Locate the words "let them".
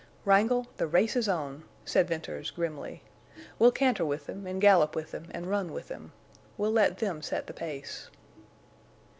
6.71-7.21